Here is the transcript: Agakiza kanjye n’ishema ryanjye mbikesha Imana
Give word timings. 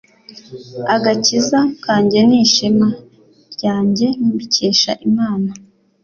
Agakiza 0.95 1.59
kanjye 1.83 2.19
n’ishema 2.27 2.89
ryanjye 3.53 4.07
mbikesha 4.31 4.91
Imana 5.07 5.49